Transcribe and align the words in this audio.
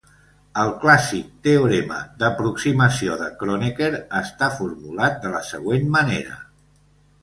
El 0.61 0.69
clàssic 0.85 1.27
teorema 1.47 1.99
d'aproximació 2.25 3.21
de 3.23 3.29
Kronecker 3.45 3.93
està 4.25 4.53
formulat 4.59 5.25
de 5.29 5.39
la 5.39 5.47
següent 5.55 5.91
manera. 6.03 6.45